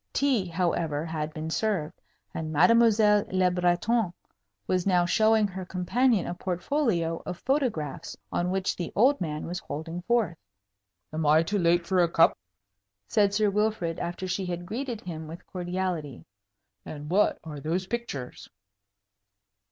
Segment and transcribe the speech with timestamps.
[0.13, 2.01] Tea, however, had been served,
[2.33, 4.11] and Mademoiselle Le Breton
[4.65, 9.59] was now showing her companion a portfolio of photographs, on which the old man was
[9.59, 10.37] holding forth.
[11.13, 12.35] "Am I too late for a cup?"
[13.07, 16.25] said Sir Wilfrid, after she had greeted him with cordiality.
[16.83, 18.49] "And what are those pictures?"